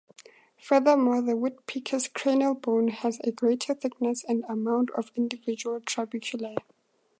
Furthermore, 0.57 1.21
the 1.21 1.35
woodpecker's 1.37 2.07
cranial 2.07 2.55
bone 2.55 2.87
has 2.87 3.19
a 3.19 3.31
greater 3.31 3.75
thickness 3.75 4.23
and 4.27 4.43
amount 4.49 4.89
of 4.97 5.11
individual 5.15 5.79
trabeculae. 5.79 6.57